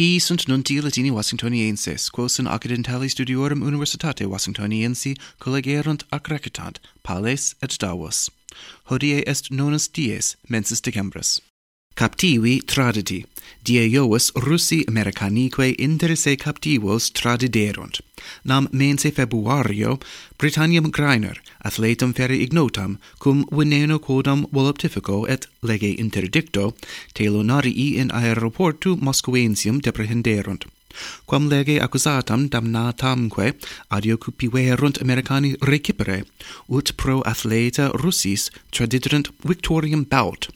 [0.00, 7.54] Hi sunt nunti Latini Washingtonienses, quos in occidentali studiorum universitate Washingtoniensi collegerunt ac recitant, Pales
[7.60, 8.30] et Davos.
[8.82, 11.49] Hodie est nonus dies, mensis decembris
[12.00, 13.24] captivi traditi.
[13.62, 18.00] Die Iovus Russi Americanique interesse captivos tradiderunt.
[18.42, 19.98] Nam mense Februario
[20.38, 26.74] Britanniam Greiner, athletum fere ignotam, cum veneno quodam voluptifico et lege interdicto,
[27.12, 30.64] telonarii in aeroportu Moscoensium deprehenderunt
[31.26, 33.54] quam lege accusatam damnatamque
[33.90, 36.24] adiocupiverunt Americani recipere,
[36.68, 40.48] ut pro athleta Russis tradidrent victorium baut,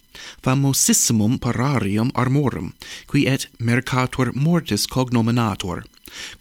[0.43, 2.73] famosissimum pararium armorum,
[3.07, 5.85] qui et mercator mortis cognominator,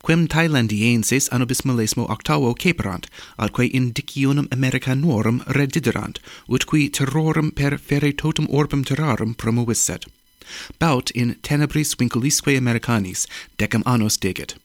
[0.05, 3.07] quem Thailandienses anobismalismo octavo caperant,
[3.37, 10.05] atque indicionum Americanorum rediderant, ut qui terrorem per ferre totum orbem terrarum promovisset.
[10.79, 14.55] Baut in tenebris vinculisque Americanis decam annos decet.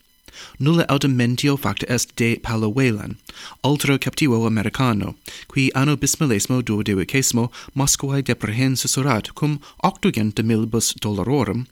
[0.59, 3.16] Nulla autem mentio facta est de Paolo Whelan,
[3.65, 5.16] altro captivo Americano,
[5.49, 11.66] qui anno bismillesimo duodecimo Moscovae deprehen susurrat cum octogenta milibus dollarorum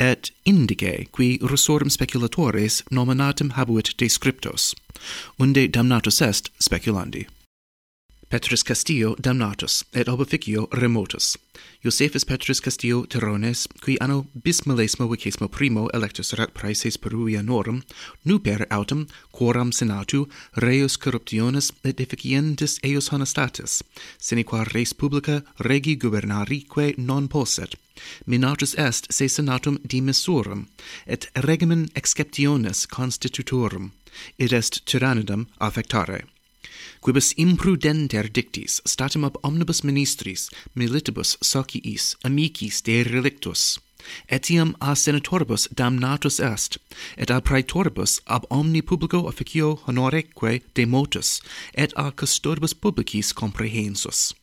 [0.00, 4.74] et indige qui russorum speculatores nominatum habuit descriptos,
[5.38, 7.26] unde damnatus est speculandi.
[8.30, 11.38] Petrus Castillo damnatus, et obeficio remotus.
[11.82, 17.82] Josephus Petrus Castillo Terrones, qui anno bismillesimo vicesimo primo electus erat praeses Peruianorum,
[18.26, 23.82] nuper autem, quoram senatu, reus corruptionis et deficientis eius honestatis,
[24.18, 27.76] sine qua res publica regi gubernarique non posset,
[28.26, 30.66] minatus est se senatum dimissurum,
[31.06, 33.92] et regimen exceptionis constitutorum,
[34.38, 36.26] id est tyrannidum affectare
[37.00, 43.78] quibus imprudenter dictis statim ab omnibus ministris militibus sociis amicis de relictus
[44.36, 46.78] etiam a senatoribus damnatus est
[47.16, 51.40] et a praetoribus ab omni publico officio honoreque demotus
[51.74, 54.34] et a custodibus publicis comprehensus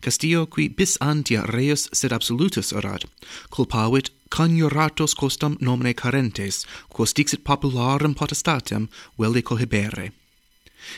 [0.00, 3.04] Castillo qui bis antia reus sed absolutus erat,
[3.50, 8.88] culpavit conjuratos costam nomine carentes, quos dixit popularum potestatem
[9.18, 10.12] velle cohibere.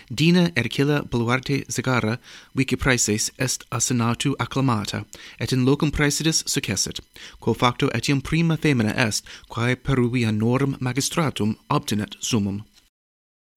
[0.08, 2.18] Dina Ercilla Baluarte Zagara,
[2.54, 5.04] vici praeses est a senatu acclamata,
[5.38, 7.00] et in locum praesidis successit,
[7.40, 12.64] quo facto etiam prima femina est, quae Peruvianorum magistratum obtinet summum.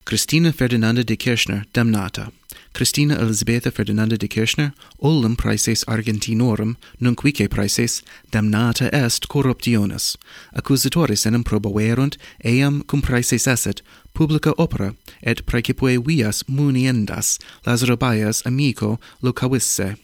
[0.04, 2.32] Christina Ferdinanda de Kirchner damnata.
[2.72, 10.16] Christina Elisabetta Ferdinanda de Kirchner, olim praeses Argentinorum, nunquice praeses damnata est corruptionis.
[10.54, 13.82] Accusatores enim probaverunt, eam cum praeses esset,
[14.14, 19.96] publica opera, et praecipue vias muniendas, Lazaro Baez, amico locavisse.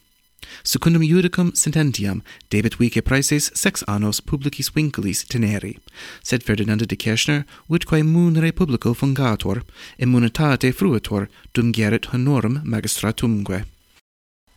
[0.62, 5.79] Secundum judicum sententiam debet vice praeses sex annos publicis vinculis teneri,
[6.23, 7.45] sed Ferdinanda de Kirchner,
[7.87, 9.62] quae munere publico fungator,
[9.99, 13.65] immunitate fruitor, dum gerit honorum magistratumque.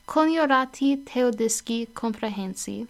[0.05, 2.87] Coniorati Theodisci comprehensi,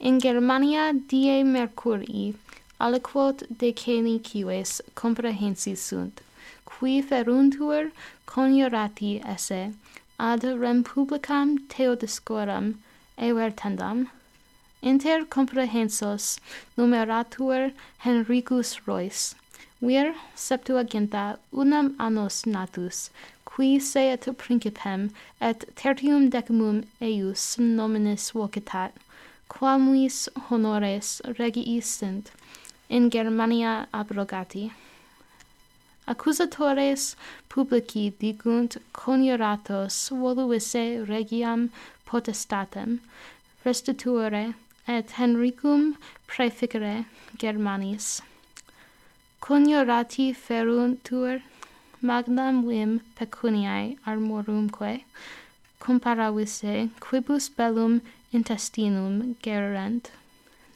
[0.00, 2.34] in Germania die Mercurii,
[2.80, 6.20] aliquot decenicives comprehensi sunt,
[6.64, 7.92] qui feruntur
[8.26, 9.74] coniorati esse,
[10.18, 12.78] ad rem publicam Theodoscoram
[13.18, 14.08] evertendam,
[14.82, 16.38] inter comprehensos
[16.76, 19.34] numeratur Henricus Royce,
[19.80, 23.10] vir septuaginta unam annos natus,
[23.44, 25.10] qui se et principem
[25.40, 28.92] et tertium decimum eius nominis vocitat,
[29.48, 32.30] quamuis honores regiis sint,
[32.88, 34.72] in Germania abrogati.
[36.06, 37.16] Accusatores
[37.48, 41.70] publici digunt coniuratos voluisse regiam
[42.06, 43.00] potestatem
[43.64, 44.54] restituere
[44.86, 47.06] et Henricum praeficere
[47.38, 48.20] Germanis.
[49.40, 51.42] Coniurati feruntur
[52.02, 55.04] magnam vim pecuniae armorumque
[55.80, 60.10] comparavisse quibus bellum intestinum gererent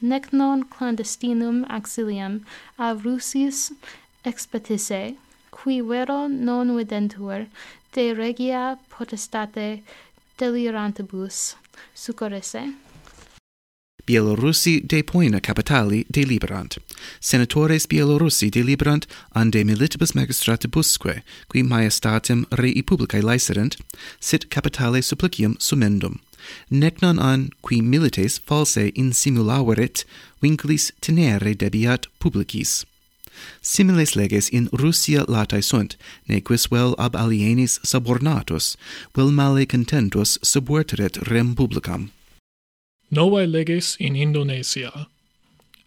[0.01, 2.43] nec non clandestinum auxilium
[2.79, 3.71] a russis
[4.23, 5.15] expetisse,
[5.49, 7.47] qui vero non videntur,
[7.93, 9.81] de regia potestate
[10.37, 11.55] delirantibus
[11.93, 12.73] succorresse.
[14.09, 16.79] Bielorussi de poena capitali deliberant.
[17.19, 19.05] Senatores Bielorussi deliberant
[19.35, 23.77] an militibus magistratibusque, qui maestatem rei publicae laeserent,
[24.19, 26.19] sit capitale supplicium sumendum.
[26.71, 30.05] Nec non an qui milites false insimulaveret
[30.41, 32.85] vinculis tenere debiat publicis.
[33.61, 35.97] Similes leges in Russia latae sunt,
[36.27, 38.75] nequis vel ab alienis subornatus,
[39.15, 42.09] vel male contentus subverteret rem publicam.
[43.11, 45.07] Novae leges in Indonesia.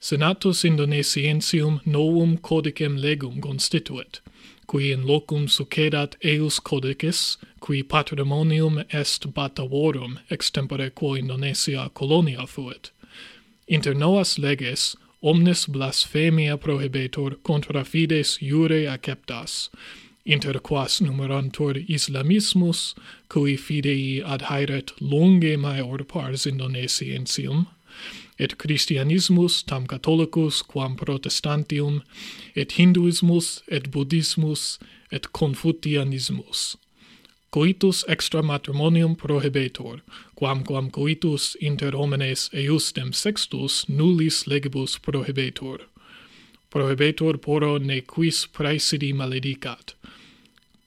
[0.01, 4.21] Senatus Indonesiensium novum codicem legum constituit,
[4.67, 12.91] qui in locum succedat eius codicis, qui patrimonium est batavorum extempore quo Indonesia colonia fuit.
[13.69, 19.71] Inter novas leges omnes blasphemia prohibetur contra fides jure acceptas,
[20.25, 22.95] inter quas numerantur islamismus,
[23.29, 27.67] cui fidei adhairet longe maior pars indonesiensium,
[28.39, 32.03] et Christianismus tam Catholicus quam Protestantium,
[32.57, 34.79] et Hinduismus et Buddhismus
[35.11, 36.77] et Confucianismus,
[37.53, 40.01] coitus extra matrimonium prohibetor,
[40.41, 45.81] quamquam coitus inter homines eusdem sextus nullis legibus prohibetor.
[46.71, 49.93] Prohibetur poro ne quis praesidi maledicat.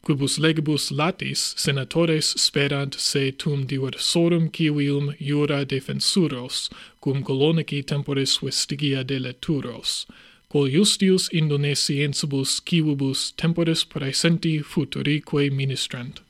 [0.03, 9.03] Quibus legibus latis senatores sperant se tum diversorum civium iura defensuros, cum colonici temporis vestigia
[9.03, 10.07] deleturos,
[10.50, 16.25] quol justius indonesiensibus civibus temporis praesenti futurique ministrant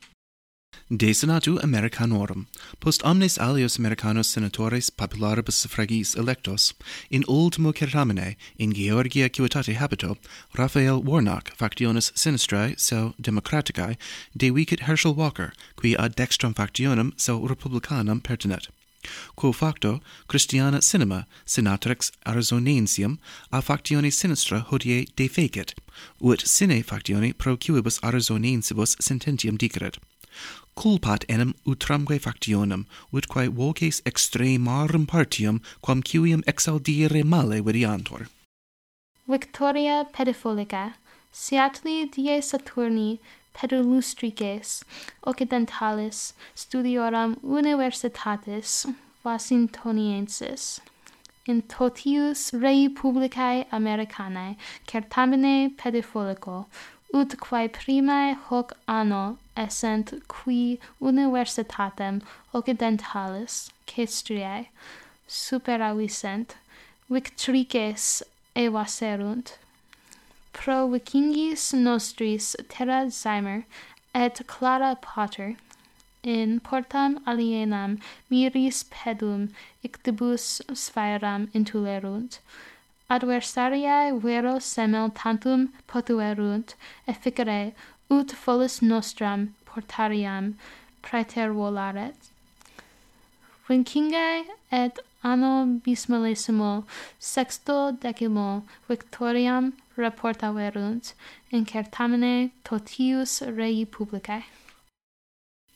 [0.90, 2.46] de senatu Americanorum,
[2.80, 6.74] post omnes alios Americanos senatores popularibus suffragis electos,
[7.10, 10.18] in ultimo certamine, in Georgia civitate habito,
[10.54, 13.98] Raphael Warnock factionis sinistrae so democraticae
[14.38, 18.68] de vicit Herschel Walker, qui ad dextrum factionem so republicanam pertinet
[19.36, 23.20] quo facto Christiana cinema senatrix Arizonensium
[23.52, 25.74] a factione sinistra hodie defecit,
[26.20, 29.98] ut sine factione pro quibus Arizonensibus sententiam diceret
[30.76, 38.28] culpat enim utramque factionem, utquae voces extremarum partium, quam civium exaudire male videantur.
[39.28, 40.94] Victoria pedifolica,
[41.32, 43.20] Seatli die Saturni
[43.54, 44.84] pedulustrices
[45.24, 48.86] occidentalis studioram universitatis
[49.24, 50.80] Washingtoniensis
[51.48, 54.56] in totius rei publicae Americanae,
[54.88, 56.66] certamine pedifolico,
[57.14, 62.22] ut quae primae hoc anno essent qui universitatem
[62.54, 64.68] occidentalis Caestriae
[65.28, 66.56] superavisent,
[67.10, 68.24] victrices
[68.56, 69.58] evaserunt.
[70.54, 73.66] Pro vicingis nostris terra Zymer
[74.14, 75.56] et Clara Potter
[76.24, 78.00] in portam alienam
[78.32, 79.52] miris pedum
[79.84, 82.40] ictibus sphaeram intulerunt,
[83.10, 86.76] adversariae vero semel tantum potuerunt
[87.08, 87.74] efficere,
[88.10, 90.56] ut folis nostram portariam
[91.02, 92.16] praeter volaret.
[93.68, 96.86] Vincingae et anno bismillesimo
[97.20, 101.14] sexto decimo victoriam reportaverunt
[101.52, 104.44] in certamine totius rei publicae.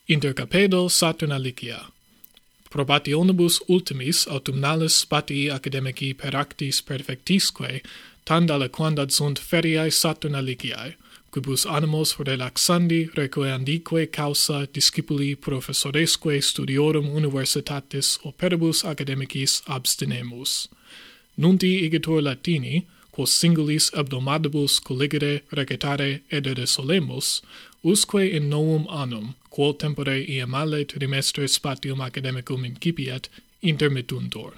[0.06, 1.90] Inter Capedo Saturnalia
[2.70, 7.80] Probationibus ultimis autumnalis spatii academici peractis perfectisque,
[8.24, 10.94] tandale quandad sunt feriae saturnaligiae,
[11.32, 20.68] quibus animos relaxandi requeandique causa discipuli professoresque studiorum universitatis operibus academicis abstinemus.
[21.36, 27.42] Nunti igitur Latini, quos singulis abdomadibus colligere recetare edere solemus,
[27.82, 33.28] usque in novum annum, quo tempore iamale trimestre spatium academicum incipiat,
[33.62, 34.52] intermittuntur.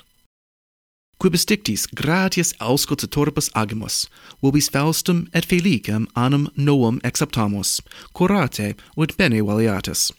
[1.19, 4.09] Quibus dictis gratias auscultatoribus agimus,
[4.43, 7.81] vobis faustum et felicem annum novum exceptamus,
[8.13, 10.11] curate ut bene valiatus.